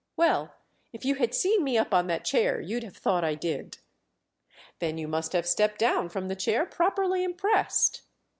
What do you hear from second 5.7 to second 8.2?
down from the chair properly impressed."